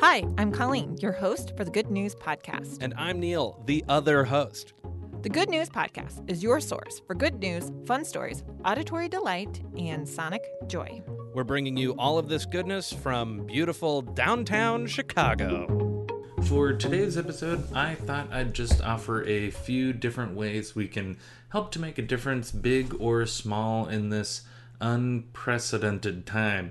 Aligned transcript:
Hi, 0.00 0.22
I'm 0.38 0.52
Colleen, 0.52 0.96
your 0.98 1.10
host 1.10 1.56
for 1.56 1.64
the 1.64 1.72
Good 1.72 1.90
News 1.90 2.14
Podcast. 2.14 2.78
And 2.82 2.94
I'm 2.96 3.18
Neil, 3.18 3.60
the 3.66 3.84
other 3.88 4.22
host. 4.22 4.74
The 5.22 5.28
Good 5.28 5.48
News 5.48 5.68
Podcast 5.68 6.30
is 6.30 6.40
your 6.40 6.60
source 6.60 7.02
for 7.04 7.14
good 7.14 7.40
news, 7.40 7.72
fun 7.84 8.04
stories, 8.04 8.44
auditory 8.64 9.08
delight, 9.08 9.60
and 9.76 10.08
sonic 10.08 10.44
joy. 10.68 11.02
We're 11.34 11.42
bringing 11.42 11.76
you 11.76 11.96
all 11.98 12.16
of 12.16 12.28
this 12.28 12.46
goodness 12.46 12.92
from 12.92 13.44
beautiful 13.44 14.02
downtown 14.02 14.86
Chicago. 14.86 16.06
For 16.44 16.72
today's 16.74 17.18
episode, 17.18 17.66
I 17.74 17.96
thought 17.96 18.32
I'd 18.32 18.54
just 18.54 18.80
offer 18.80 19.24
a 19.24 19.50
few 19.50 19.92
different 19.92 20.36
ways 20.36 20.76
we 20.76 20.86
can 20.86 21.18
help 21.48 21.72
to 21.72 21.80
make 21.80 21.98
a 21.98 22.02
difference, 22.02 22.52
big 22.52 22.94
or 23.00 23.26
small, 23.26 23.88
in 23.88 24.10
this 24.10 24.42
unprecedented 24.80 26.24
time. 26.24 26.70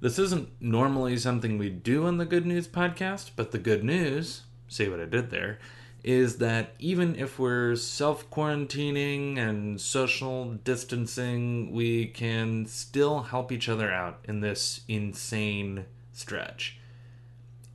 This 0.00 0.18
isn't 0.18 0.48
normally 0.60 1.18
something 1.18 1.58
we 1.58 1.68
do 1.68 2.06
on 2.06 2.16
the 2.16 2.24
Good 2.24 2.46
News 2.46 2.66
podcast, 2.66 3.32
but 3.36 3.50
the 3.50 3.58
good 3.58 3.84
news, 3.84 4.44
see 4.66 4.88
what 4.88 4.98
I 4.98 5.04
did 5.04 5.28
there, 5.28 5.58
is 6.02 6.38
that 6.38 6.72
even 6.78 7.16
if 7.16 7.38
we're 7.38 7.76
self 7.76 8.30
quarantining 8.30 9.36
and 9.36 9.78
social 9.78 10.54
distancing, 10.64 11.72
we 11.72 12.06
can 12.06 12.64
still 12.64 13.24
help 13.24 13.52
each 13.52 13.68
other 13.68 13.92
out 13.92 14.20
in 14.24 14.40
this 14.40 14.80
insane 14.88 15.84
stretch. 16.14 16.78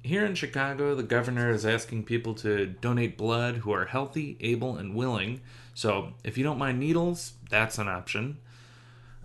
Here 0.02 0.26
in 0.26 0.34
Chicago, 0.34 0.96
the 0.96 1.04
governor 1.04 1.52
is 1.52 1.64
asking 1.64 2.06
people 2.06 2.34
to 2.36 2.66
donate 2.66 3.20
blood 3.20 3.58
who 3.58 3.72
are 3.72 3.86
healthy, 3.86 4.36
able, 4.40 4.78
and 4.78 4.96
willing. 4.96 5.42
So 5.76 6.14
if 6.24 6.40
you 6.40 6.44
don't 6.44 6.58
mind 6.58 6.80
needles, 6.80 7.34
that's 7.52 7.78
an 7.78 7.88
option. 7.88 8.40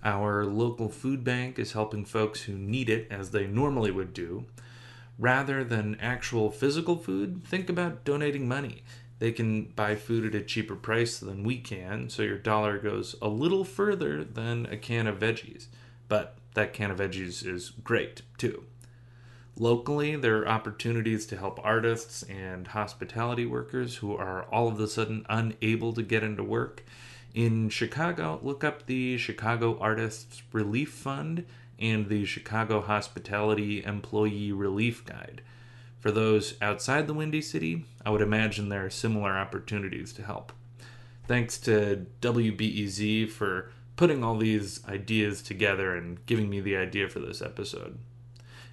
Our 0.02 0.46
local 0.46 0.88
food 0.88 1.24
bank 1.24 1.59
is 1.59 1.72
helping 1.72 2.04
folks 2.04 2.42
who 2.42 2.54
need 2.54 2.88
it 2.88 3.06
as 3.10 3.30
they 3.30 3.46
normally 3.46 3.90
would 3.90 4.14
do. 4.14 4.46
Rather 5.18 5.62
than 5.62 6.00
actual 6.00 6.51
physical 6.51 6.96
food, 6.96 7.42
think 7.45 7.68
about 7.68 8.04
donating 8.04 8.48
money. 8.48 8.82
They 9.18 9.32
can 9.32 9.65
buy 9.65 9.96
food 9.96 10.24
at 10.24 10.40
a 10.40 10.42
cheaper 10.42 10.74
price 10.74 11.18
than 11.18 11.45
we 11.45 11.59
can, 11.59 12.09
so 12.09 12.23
your 12.23 12.38
dollar 12.38 12.79
goes 12.79 13.15
a 13.20 13.29
little 13.29 13.65
further 13.65 14.24
than 14.24 14.65
a 14.66 14.79
can 14.79 15.07
of 15.07 15.18
veggies. 15.18 15.66
But 16.09 16.38
that 16.54 16.73
can 16.73 16.90
of 16.90 16.98
veggies 16.98 17.46
is 17.46 17.68
great, 17.68 18.23
too. 18.38 18.64
Locally, 19.57 20.16
there 20.16 20.38
are 20.38 20.48
opportunities 20.48 21.26
to 21.26 21.37
help 21.37 21.60
artists 21.62 22.23
and 22.23 22.68
hospitality 22.68 23.45
workers 23.45 23.96
who 23.96 24.16
are 24.16 24.45
all 24.45 24.68
of 24.68 24.80
a 24.80 24.88
sudden 24.88 25.26
unable 25.29 25.92
to 25.92 26.02
get 26.02 26.23
into 26.23 26.42
work 26.42 26.82
in 27.34 27.68
Chicago, 27.68 28.40
look 28.42 28.64
up 28.64 28.86
the 28.86 29.16
Chicago 29.18 29.78
Artists 29.78 30.42
Relief 30.52 30.90
Fund 30.90 31.46
and 31.78 32.09
the 32.09 32.24
Chicago 32.24 32.80
Hospitality 32.80 33.84
Employee 33.84 34.52
Relief 34.52 35.04
Guide. 35.04 35.42
For 35.98 36.10
those 36.10 36.54
outside 36.62 37.06
the 37.06 37.14
Windy 37.14 37.42
City, 37.42 37.84
I 38.04 38.10
would 38.10 38.23
imagine 38.23 38.68
there 38.68 38.86
are 38.86 38.90
similar 38.90 39.32
opportunities 39.36 40.12
to 40.14 40.23
help. 40.23 40.52
Thanks 41.26 41.58
to 41.58 42.06
WBEZ 42.20 43.30
for 43.30 43.70
putting 43.96 44.24
all 44.24 44.36
these 44.36 44.84
ideas 44.88 45.42
together 45.42 45.95
and 45.95 46.24
giving 46.26 46.48
me 46.48 46.60
the 46.60 46.76
idea 46.76 47.08
for 47.08 47.20
this 47.20 47.42
episode. 47.42 47.98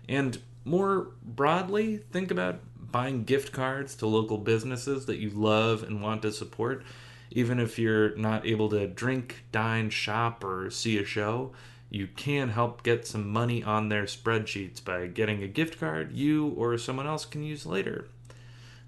And 0.08 0.40
more 0.64 1.10
broadly, 1.22 1.98
think 1.98 2.32
about 2.32 2.62
buying 2.92 3.26
gift 3.26 3.52
cards 3.52 3.96
to 3.96 4.08
local 4.08 4.38
businesses 4.38 5.06
that 5.06 5.18
you 5.18 5.30
love 5.30 5.84
and 5.84 6.02
want 6.02 6.22
to 6.22 6.32
support 6.32 6.84
even 7.32 7.60
if 7.60 7.78
you're 7.78 8.16
not 8.16 8.46
able 8.46 8.70
to 8.70 8.88
drink, 8.88 9.44
dine, 9.52 9.90
shop, 9.90 10.44
or 10.44 10.70
see 10.70 10.98
a 10.98 11.06
show, 11.06 11.52
you 11.90 12.08
can 12.08 12.50
help 12.50 12.84
get 12.84 13.08
some 13.08 13.30
money 13.30 13.64
on 13.64 13.90
their 13.90 14.04
spreadsheets 14.04 14.84
by 14.84 15.08
getting 15.08 15.42
a 15.42 15.48
gift 15.48 15.80
card 15.80 16.12
you 16.12 16.50
or 16.58 16.78
someone 16.78 17.08
else 17.08 17.26
can 17.26 17.44
use 17.44 17.66
later. 17.66 18.08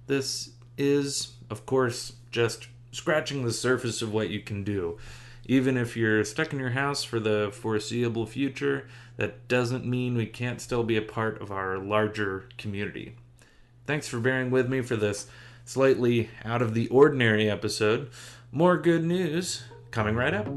This 0.07 0.51
is, 0.77 1.33
of 1.49 1.65
course, 1.65 2.13
just 2.31 2.67
scratching 2.91 3.43
the 3.43 3.53
surface 3.53 4.01
of 4.01 4.13
what 4.13 4.29
you 4.29 4.39
can 4.39 4.63
do. 4.63 4.97
Even 5.45 5.77
if 5.77 5.95
you're 5.95 6.23
stuck 6.23 6.53
in 6.53 6.59
your 6.59 6.71
house 6.71 7.03
for 7.03 7.19
the 7.19 7.49
foreseeable 7.53 8.25
future, 8.25 8.87
that 9.17 9.47
doesn't 9.47 9.85
mean 9.85 10.15
we 10.15 10.25
can't 10.25 10.61
still 10.61 10.83
be 10.83 10.97
a 10.97 11.01
part 11.01 11.41
of 11.41 11.51
our 11.51 11.77
larger 11.77 12.45
community. 12.57 13.15
Thanks 13.85 14.07
for 14.07 14.19
bearing 14.19 14.51
with 14.51 14.69
me 14.69 14.81
for 14.81 14.95
this 14.95 15.27
slightly 15.69 16.29
out 16.43 16.61
of 16.63 16.73
the 16.73 16.87
ordinary 16.87 17.49
episode. 17.49 18.09
More 18.51 18.77
good 18.77 19.03
news 19.03 19.63
coming 19.91 20.15
right 20.15 20.33
up. 20.33 20.47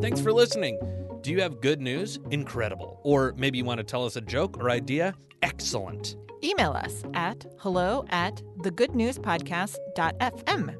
Thanks 0.00 0.22
for 0.22 0.32
listening. 0.32 0.80
Do 1.20 1.30
you 1.30 1.42
have 1.42 1.60
good 1.60 1.82
news? 1.82 2.18
Incredible. 2.30 3.00
Or 3.02 3.34
maybe 3.36 3.58
you 3.58 3.64
want 3.64 3.76
to 3.78 3.84
tell 3.84 4.06
us 4.06 4.16
a 4.16 4.22
joke 4.22 4.58
or 4.58 4.70
idea? 4.70 5.14
Excellent. 5.42 6.16
Email 6.42 6.72
us 6.72 7.04
at 7.12 7.44
hello 7.58 8.06
at 8.08 8.42
thegoodnewspodcast.fm. 8.60 10.76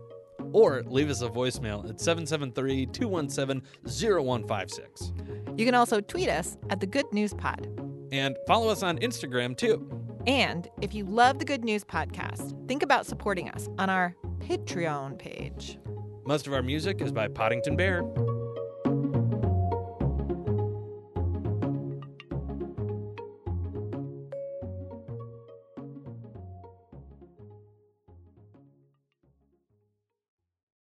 Or 0.52 0.82
leave 0.86 1.10
us 1.10 1.20
a 1.20 1.28
voicemail 1.28 1.86
at 1.88 2.00
773 2.00 2.86
217 2.86 3.62
0156. 3.84 5.12
You 5.56 5.66
can 5.66 5.74
also 5.74 6.00
tweet 6.00 6.30
us 6.30 6.56
at 6.70 6.80
the 6.80 6.86
Good 6.86 7.12
News 7.12 7.34
Pod. 7.34 7.68
And 8.12 8.38
follow 8.46 8.70
us 8.70 8.82
on 8.82 8.98
Instagram 8.98 9.56
too. 9.56 10.03
And 10.26 10.70
if 10.80 10.94
you 10.94 11.04
love 11.04 11.38
the 11.38 11.44
Good 11.44 11.64
News 11.64 11.84
Podcast, 11.84 12.66
think 12.66 12.82
about 12.82 13.04
supporting 13.04 13.50
us 13.50 13.68
on 13.78 13.90
our 13.90 14.16
Patreon 14.38 15.18
page. 15.18 15.78
Most 16.24 16.46
of 16.46 16.54
our 16.54 16.62
music 16.62 17.02
is 17.02 17.12
by 17.12 17.28
Poddington 17.28 17.76
Bear. 17.76 18.02